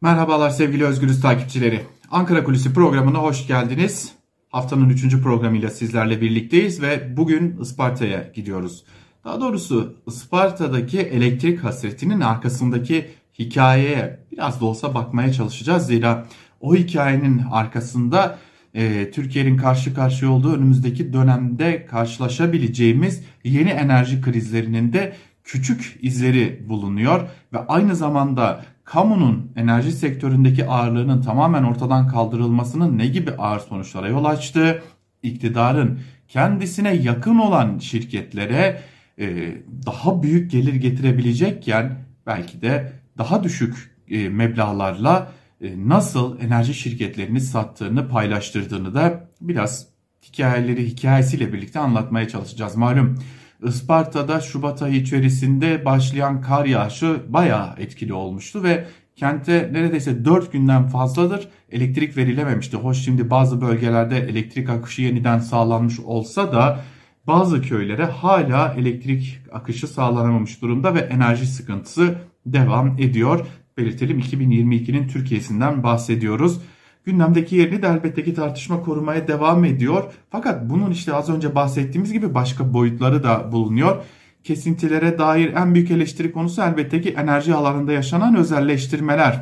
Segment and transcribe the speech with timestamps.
[0.00, 1.80] Merhabalar sevgili Özgürüz takipçileri.
[2.10, 4.12] Ankara Kulisi programına hoş geldiniz.
[4.48, 5.22] Haftanın 3.
[5.22, 8.84] programıyla sizlerle birlikteyiz ve bugün Isparta'ya gidiyoruz.
[9.24, 15.86] Daha doğrusu Isparta'daki elektrik hasretinin arkasındaki hikayeye biraz da olsa bakmaya çalışacağız.
[15.86, 16.26] Zira
[16.60, 18.38] o hikayenin arkasında
[18.74, 25.16] e, Türkiye'nin karşı karşıya olduğu önümüzdeki dönemde karşılaşabileceğimiz yeni enerji krizlerinin de
[25.48, 33.30] küçük izleri bulunuyor ve aynı zamanda kamunun enerji sektöründeki ağırlığının tamamen ortadan kaldırılmasının ne gibi
[33.30, 34.82] ağır sonuçlara yol açtığı,
[35.22, 38.82] iktidarın kendisine yakın olan şirketlere
[39.18, 47.40] e, daha büyük gelir getirebilecekken belki de daha düşük e, meblağlarla e, nasıl enerji şirketlerini
[47.40, 49.86] sattığını paylaştırdığını da biraz
[50.22, 52.76] hikayeleri hikayesiyle birlikte anlatmaya çalışacağız.
[52.76, 53.18] Malum
[53.62, 60.86] Isparta'da Şubat ayı içerisinde başlayan kar yağışı bayağı etkili olmuştu ve kente neredeyse 4 günden
[60.86, 62.76] fazladır elektrik verilememişti.
[62.76, 66.80] Hoş şimdi bazı bölgelerde elektrik akışı yeniden sağlanmış olsa da
[67.26, 72.14] bazı köylere hala elektrik akışı sağlanamamış durumda ve enerji sıkıntısı
[72.46, 73.46] devam ediyor.
[73.76, 76.60] Belirtelim 2022'nin Türkiye'sinden bahsediyoruz.
[77.08, 80.04] Gündemdeki yerini de elbette ki tartışma korumaya devam ediyor.
[80.30, 84.04] Fakat bunun işte az önce bahsettiğimiz gibi başka boyutları da bulunuyor.
[84.44, 89.40] Kesintilere dair en büyük eleştiri konusu elbette ki enerji alanında yaşanan özelleştirmeler.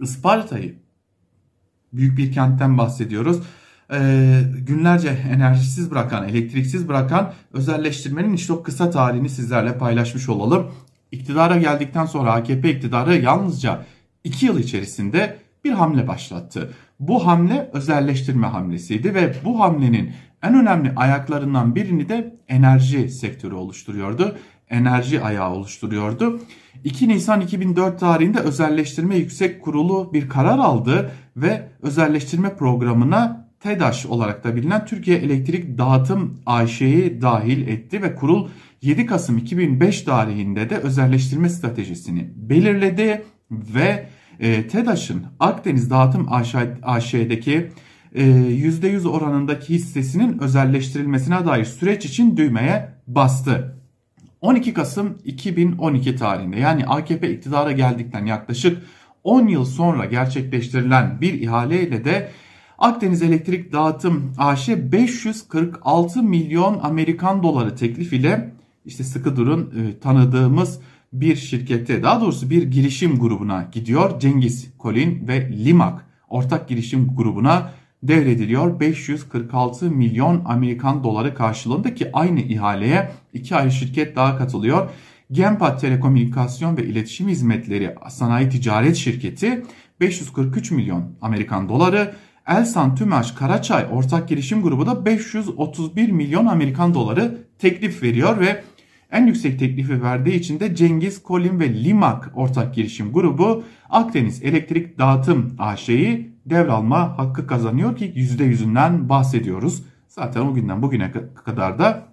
[0.00, 0.74] Isparta'yı
[1.92, 3.42] büyük bir kentten bahsediyoruz.
[3.92, 10.70] Ee, günlerce enerjisiz bırakan, elektriksiz bırakan özelleştirmenin işte o kısa tarihini sizlerle paylaşmış olalım.
[11.12, 13.84] İktidara geldikten sonra AKP iktidarı yalnızca
[14.24, 16.74] 2 yıl içerisinde bir hamle başlattı.
[17.00, 24.36] Bu hamle özelleştirme hamlesiydi ve bu hamlenin en önemli ayaklarından birini de enerji sektörü oluşturuyordu.
[24.70, 26.40] Enerji ayağı oluşturuyordu.
[26.84, 34.44] 2 Nisan 2004 tarihinde özelleştirme yüksek kurulu bir karar aldı ve özelleştirme programına TEDAŞ olarak
[34.44, 38.48] da bilinen Türkiye Elektrik Dağıtım AŞ'yi dahil etti ve kurul
[38.82, 44.06] 7 Kasım 2005 tarihinde de özelleştirme stratejisini belirledi ve
[44.42, 46.28] e, TEDAŞ'ın Akdeniz Dağıtım
[46.82, 47.70] AŞ'deki
[48.14, 53.76] e, %100 oranındaki hissesinin özelleştirilmesine dair süreç için düğmeye bastı.
[54.40, 58.82] 12 Kasım 2012 tarihinde yani AKP iktidara geldikten yaklaşık
[59.24, 62.28] 10 yıl sonra gerçekleştirilen bir ihaleyle de
[62.78, 68.52] Akdeniz Elektrik Dağıtım AŞ 546 milyon Amerikan doları teklif ile
[68.84, 70.80] işte sıkı durun e, tanıdığımız
[71.12, 74.20] bir şirkete daha doğrusu bir girişim grubuna gidiyor.
[74.20, 78.80] Cengiz Kolin ve Limak ortak girişim grubuna devrediliyor.
[78.80, 84.90] 546 milyon Amerikan doları karşılığında ki aynı ihaleye iki ayrı şirket daha katılıyor.
[85.32, 89.62] Genpat Telekomünikasyon ve İletişim Hizmetleri Sanayi Ticaret Şirketi
[90.00, 92.14] 543 milyon Amerikan doları,
[92.46, 98.62] Elsan Tümaş Karaçay ortak girişim grubu da 531 milyon Amerikan doları teklif veriyor ve
[99.12, 104.98] en yüksek teklifi verdiği için de Cengiz, Kolin ve Limak ortak girişim grubu Akdeniz Elektrik
[104.98, 109.82] Dağıtım AŞ'yi devralma hakkı kazanıyor ki %100'ünden bahsediyoruz.
[110.08, 111.12] Zaten o günden bugüne
[111.44, 112.06] kadar da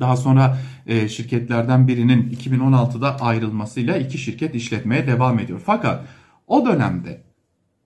[0.00, 5.62] daha sonra e, şirketlerden birinin 2016'da ayrılmasıyla iki şirket işletmeye devam ediyor.
[5.66, 6.04] Fakat
[6.46, 7.22] o dönemde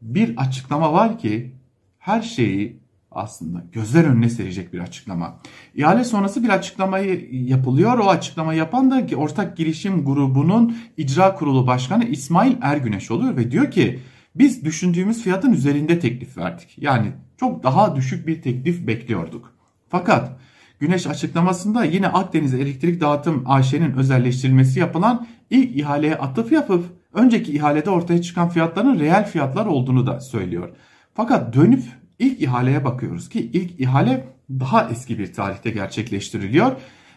[0.00, 1.54] bir açıklama var ki
[1.98, 2.81] her şeyi
[3.14, 5.38] aslında gözler önüne serecek bir açıklama.
[5.74, 7.98] İhale sonrası bir açıklamayı yapılıyor.
[7.98, 13.70] O açıklamayı yapan da ortak girişim grubunun icra kurulu başkanı İsmail Ergüneş oluyor ve diyor
[13.70, 13.98] ki
[14.34, 16.74] biz düşündüğümüz fiyatın üzerinde teklif verdik.
[16.78, 19.52] Yani çok daha düşük bir teklif bekliyorduk.
[19.88, 20.38] Fakat
[20.82, 27.90] Güneş açıklamasında yine Akdeniz Elektrik Dağıtım AŞ'nin özelleştirilmesi yapılan ilk ihaleye atıf yapıp önceki ihalede
[27.90, 30.68] ortaya çıkan fiyatların reel fiyatlar olduğunu da söylüyor.
[31.14, 31.82] Fakat dönüp
[32.22, 36.72] ilk ihaleye bakıyoruz ki ilk ihale daha eski bir tarihte gerçekleştiriliyor.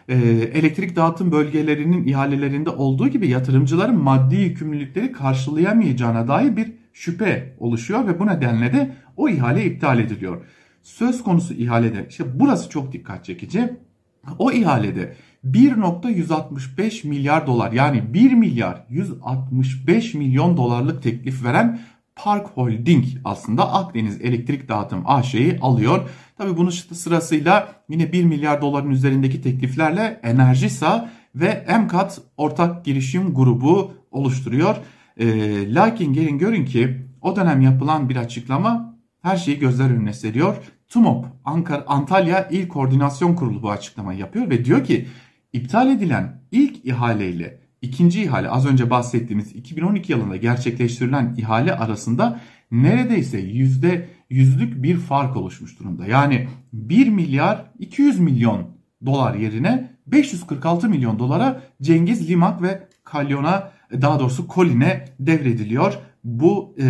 [0.08, 0.14] Ee,
[0.54, 8.18] elektrik dağıtım bölgelerinin ihalelerinde olduğu gibi yatırımcıların maddi yükümlülükleri karşılayamayacağına dair bir şüphe oluşuyor ve
[8.18, 10.44] bu nedenle de o ihale iptal ediliyor.
[10.82, 13.72] Söz konusu ihalede işte burası çok dikkat çekici.
[14.38, 21.80] O ihalede 1.165 milyar dolar yani 1 milyar 165 milyon dolarlık teklif veren
[22.16, 26.08] Park Holding aslında Akdeniz Elektrik Dağıtım AŞ'yi alıyor.
[26.38, 33.92] Tabi bunun sırasıyla yine 1 milyar doların üzerindeki tekliflerle Enerjisa ve Emkat ortak girişim grubu
[34.10, 34.76] oluşturuyor.
[35.16, 40.56] E, lakin gelin görün ki o dönem yapılan bir açıklama her şeyi gözler önüne seriyor.
[40.88, 45.08] TUMOP Ankara Antalya İl Koordinasyon Kurulu bu açıklamayı yapıyor ve diyor ki
[45.52, 52.40] iptal edilen ilk ihaleyle ikinci ihale az önce bahsettiğimiz 2012 yılında gerçekleştirilen ihale arasında
[52.70, 56.06] neredeyse yüzde yüzlük bir fark oluşmuş durumda.
[56.06, 58.66] Yani 1 milyar 200 milyon
[59.06, 65.98] dolar yerine 546 milyon dolara Cengiz Limak ve Kalyon'a daha doğrusu Kolin'e devrediliyor.
[66.24, 66.84] Bu e,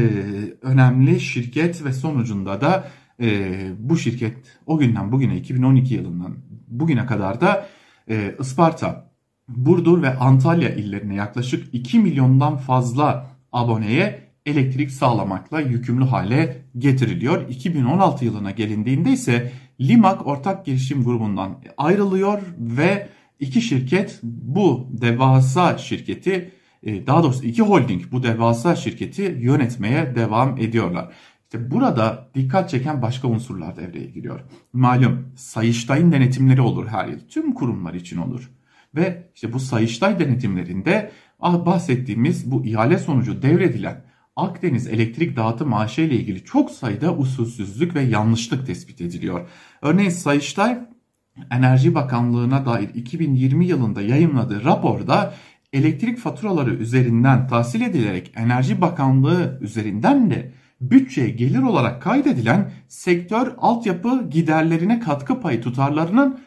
[0.62, 2.88] önemli şirket ve sonucunda da
[3.20, 6.36] e, bu şirket o günden bugüne 2012 yılından
[6.68, 7.66] bugüne kadar da
[8.10, 9.05] e, Isparta,
[9.48, 17.48] Burdur ve Antalya illerine yaklaşık 2 milyondan fazla aboneye elektrik sağlamakla yükümlü hale getiriliyor.
[17.48, 23.08] 2016 yılına gelindiğinde ise Limak ortak girişim grubundan ayrılıyor ve
[23.40, 26.52] iki şirket bu devasa şirketi
[26.82, 31.12] e, daha doğrusu iki holding bu devasa şirketi yönetmeye devam ediyorlar.
[31.44, 34.40] İşte burada dikkat çeken başka unsurlar devreye giriyor.
[34.72, 37.18] Malum Sayıştay'ın denetimleri olur her yıl.
[37.28, 38.50] Tüm kurumlar için olur.
[38.96, 41.10] Ve işte bu Sayıştay denetimlerinde
[41.40, 44.04] ah, bahsettiğimiz bu ihale sonucu devredilen
[44.36, 49.48] Akdeniz Elektrik Dağıtım AŞ ile ilgili çok sayıda usulsüzlük ve yanlışlık tespit ediliyor.
[49.82, 50.78] Örneğin Sayıştay
[51.50, 55.34] Enerji Bakanlığı'na dair 2020 yılında yayınladığı raporda
[55.72, 64.28] elektrik faturaları üzerinden tahsil edilerek Enerji Bakanlığı üzerinden de bütçeye gelir olarak kaydedilen sektör altyapı
[64.30, 66.40] giderlerine katkı payı tutarlarının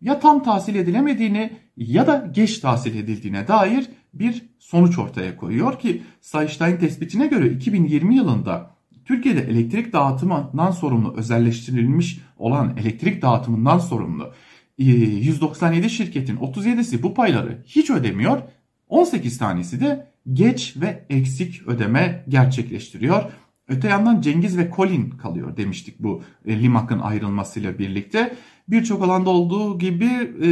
[0.00, 6.02] ya tam tahsil edilemediğini ya da geç tahsil edildiğine dair bir sonuç ortaya koyuyor ki
[6.20, 8.70] Sayıştay'ın tespitine göre 2020 yılında
[9.04, 14.32] Türkiye'de elektrik dağıtımından sorumlu özelleştirilmiş olan elektrik dağıtımından sorumlu
[14.78, 18.42] 197 e, şirketin 37'si bu payları hiç ödemiyor.
[18.88, 23.22] 18 tanesi de geç ve eksik ödeme gerçekleştiriyor.
[23.68, 28.36] Öte yandan Cengiz ve Colin kalıyor demiştik bu e, Limak'ın ayrılmasıyla birlikte.
[28.70, 30.10] Birçok alanda olduğu gibi
[30.44, 30.50] e,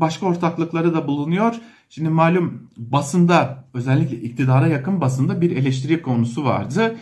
[0.00, 1.54] başka ortaklıkları da bulunuyor.
[1.88, 6.96] Şimdi malum basında özellikle iktidara yakın basında bir eleştiri konusu vardı.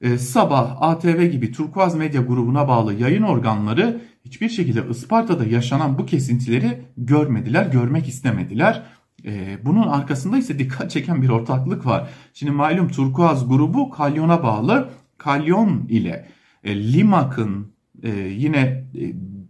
[0.00, 6.06] E, Sabah, ATV gibi Turkuaz Medya grubuna bağlı yayın organları hiçbir şekilde Isparta'da yaşanan bu
[6.06, 8.82] kesintileri görmediler, görmek istemediler.
[9.24, 12.08] E, bunun arkasında ise dikkat çeken bir ortaklık var.
[12.34, 14.90] Şimdi malum Turkuaz grubu Kalyon'a bağlı.
[15.18, 16.28] Kalyon ile
[16.66, 17.72] Limak'ın
[18.28, 18.84] yine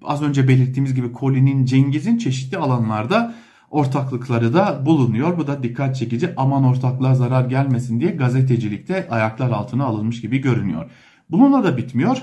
[0.04, 3.34] az önce belirttiğimiz gibi Colin'in, Cengiz'in çeşitli alanlarda
[3.70, 5.38] ortaklıkları da bulunuyor.
[5.38, 6.30] Bu da dikkat çekici.
[6.36, 10.90] Aman ortaklığa zarar gelmesin diye gazetecilikte ayaklar altına alınmış gibi görünüyor.
[11.30, 12.22] Bununla da bitmiyor.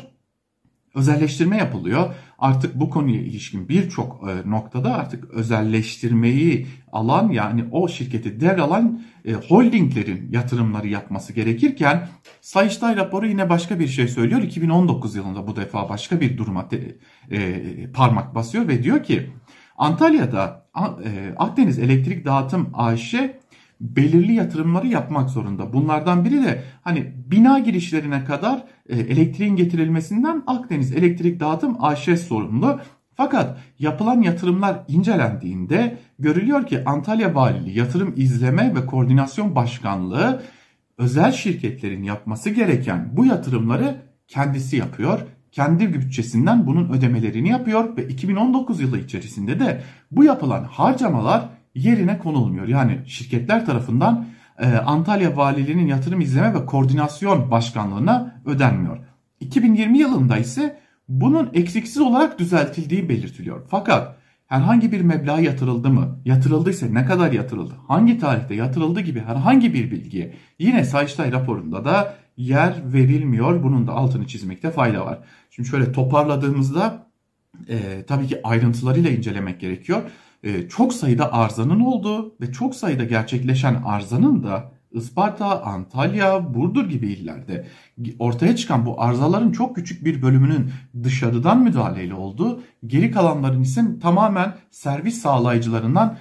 [0.95, 2.13] Özelleştirme yapılıyor.
[2.39, 9.33] Artık bu konuya ilişkin birçok e, noktada artık özelleştirmeyi alan yani o şirketi devralan e,
[9.33, 12.07] holdinglerin yatırımları yapması gerekirken
[12.41, 14.41] Sayıştay raporu yine başka bir şey söylüyor.
[14.41, 16.69] 2019 yılında bu defa başka bir duruma
[17.31, 19.30] e, parmak basıyor ve diyor ki
[19.77, 20.69] Antalya'da
[21.38, 23.15] Akdeniz Elektrik Dağıtım AŞ
[23.80, 25.74] belirli yatırımları yapmak zorunda.
[25.74, 32.80] Bunlardan biri de hani bina girişlerine kadar e, elektriğin getirilmesinden Akdeniz Elektrik Dağıtım AŞ sorumlu.
[33.16, 40.42] Fakat yapılan yatırımlar incelendiğinde görülüyor ki Antalya Valiliği Yatırım İzleme ve Koordinasyon Başkanlığı
[40.98, 45.20] özel şirketlerin yapması gereken bu yatırımları kendisi yapıyor
[45.52, 52.68] kendi bütçesinden bunun ödemelerini yapıyor ve 2019 yılı içerisinde de bu yapılan harcamalar yerine konulmuyor.
[52.68, 54.25] Yani şirketler tarafından
[54.60, 58.98] e, Antalya Valiliğinin Yatırım İzleme ve Koordinasyon Başkanlığı'na ödenmiyor.
[59.39, 60.79] 2020 yılında ise
[61.10, 63.62] bunun eksiksiz olarak düzeltildiği belirtiliyor.
[63.70, 64.15] Fakat
[64.48, 66.20] herhangi bir meblağ yatırıldı mı?
[66.25, 67.74] Yatırıldıysa ne kadar yatırıldı?
[67.88, 73.63] Hangi tarihte yatırıldı gibi herhangi bir bilgiye yine Sayıştay raporunda da yer verilmiyor.
[73.63, 75.20] Bunun da altını çizmekte fayda var.
[75.50, 77.08] Şimdi şöyle toparladığımızda
[77.70, 80.01] e, tabii ki ayrıntılarıyla incelemek gerekiyor.
[80.43, 87.08] E, çok sayıda arzanın olduğu ve çok sayıda gerçekleşen arzanın da Isparta, Antalya, Burdur gibi
[87.08, 87.67] illerde
[88.19, 90.72] ortaya çıkan bu arızaların çok küçük bir bölümünün
[91.03, 96.17] dışarıdan müdahaleyle olduğu, geri kalanların ise tamamen servis sağlayıcılarından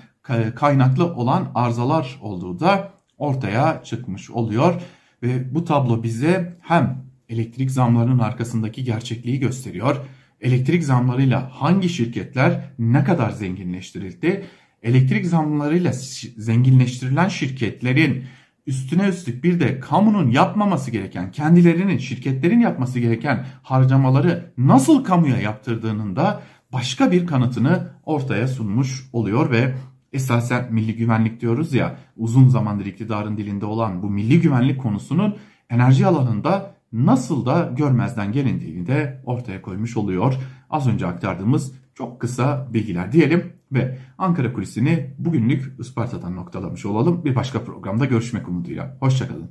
[0.54, 4.82] kaynaklı olan arızalar olduğu da ortaya çıkmış oluyor.
[5.22, 9.96] Ve bu tablo bize hem elektrik zamlarının arkasındaki gerçekliği gösteriyor.
[10.40, 14.44] Elektrik zamlarıyla hangi şirketler ne kadar zenginleştirildi?
[14.82, 15.92] Elektrik zamlarıyla
[16.36, 18.24] zenginleştirilen şirketlerin
[18.66, 26.16] üstüne üstlük bir de kamunun yapmaması gereken, kendilerinin, şirketlerin yapması gereken harcamaları nasıl kamuya yaptırdığının
[26.16, 26.42] da
[26.72, 29.74] başka bir kanıtını ortaya sunmuş oluyor ve
[30.12, 35.36] esasen milli güvenlik diyoruz ya uzun zamandır iktidarın dilinde olan bu milli güvenlik konusunun
[35.70, 40.34] enerji alanında nasıl da görmezden gelindiğini de ortaya koymuş oluyor.
[40.70, 47.24] Az önce aktardığımız çok kısa bilgiler diyelim Ve Ankara kulisini bugünlük Isparta'dan noktalamış olalım.
[47.24, 48.96] Bir başka programda görüşmek umuduyla.
[49.00, 49.50] Hoşçakalın.